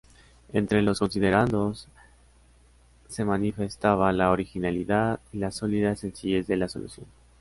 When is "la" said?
4.11-4.31, 5.37-5.51, 6.57-6.67